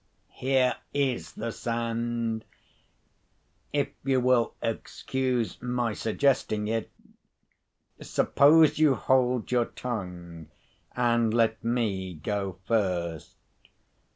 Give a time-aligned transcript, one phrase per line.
[0.31, 2.43] Here is the sand.
[3.71, 10.47] If you will excuse my suggesting it—suppose you hold your tongue,
[10.95, 13.37] and let me go first?"